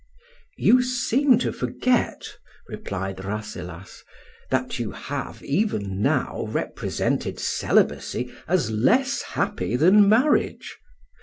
[0.57, 2.27] "You seem to forget,"
[2.67, 4.03] replied Rasselas,
[4.49, 10.79] "that you have, even now represented celibacy as less happy than marriage.